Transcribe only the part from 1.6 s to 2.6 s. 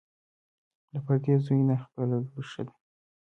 نه، خپله لور